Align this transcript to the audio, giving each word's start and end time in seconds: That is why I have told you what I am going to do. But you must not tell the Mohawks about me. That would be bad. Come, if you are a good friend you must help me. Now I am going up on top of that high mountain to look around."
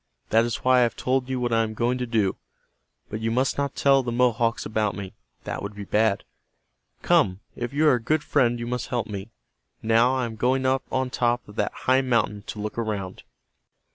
That 0.31 0.45
is 0.45 0.63
why 0.63 0.79
I 0.79 0.81
have 0.81 0.95
told 0.95 1.29
you 1.29 1.39
what 1.39 1.53
I 1.53 1.61
am 1.61 1.75
going 1.75 1.99
to 1.99 2.07
do. 2.07 2.35
But 3.11 3.19
you 3.19 3.29
must 3.29 3.55
not 3.59 3.75
tell 3.75 4.01
the 4.01 4.11
Mohawks 4.11 4.65
about 4.65 4.95
me. 4.95 5.13
That 5.43 5.61
would 5.61 5.75
be 5.75 5.83
bad. 5.83 6.23
Come, 7.03 7.41
if 7.55 7.71
you 7.71 7.87
are 7.87 7.93
a 7.93 8.01
good 8.01 8.23
friend 8.23 8.57
you 8.57 8.65
must 8.65 8.87
help 8.87 9.05
me. 9.05 9.29
Now 9.83 10.15
I 10.15 10.25
am 10.25 10.37
going 10.37 10.65
up 10.65 10.81
on 10.91 11.11
top 11.11 11.47
of 11.47 11.55
that 11.57 11.71
high 11.85 12.01
mountain 12.01 12.41
to 12.47 12.59
look 12.59 12.79
around." 12.79 13.21